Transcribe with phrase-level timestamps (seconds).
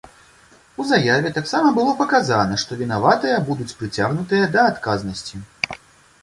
[0.83, 5.45] У заяве таксама было паказана, што вінаватыя будуць прыцягнутыя да адказнасці.